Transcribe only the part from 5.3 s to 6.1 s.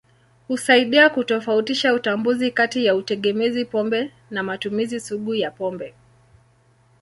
ya pombe.